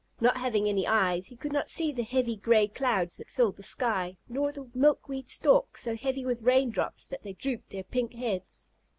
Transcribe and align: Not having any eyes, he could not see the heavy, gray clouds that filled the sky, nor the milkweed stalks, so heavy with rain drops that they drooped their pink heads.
Not 0.19 0.37
having 0.37 0.67
any 0.67 0.87
eyes, 0.87 1.27
he 1.27 1.35
could 1.35 1.53
not 1.53 1.69
see 1.69 1.91
the 1.91 2.01
heavy, 2.01 2.35
gray 2.35 2.67
clouds 2.67 3.17
that 3.17 3.29
filled 3.29 3.57
the 3.57 3.61
sky, 3.61 4.17
nor 4.27 4.51
the 4.51 4.67
milkweed 4.73 5.29
stalks, 5.29 5.83
so 5.83 5.95
heavy 5.95 6.25
with 6.25 6.41
rain 6.41 6.71
drops 6.71 7.07
that 7.09 7.21
they 7.21 7.33
drooped 7.33 7.69
their 7.69 7.83
pink 7.83 8.13
heads. 8.15 8.65